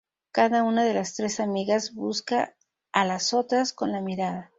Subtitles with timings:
[0.31, 2.55] Cada una de las tres amigas busca
[2.91, 4.49] a las otras con la mirada.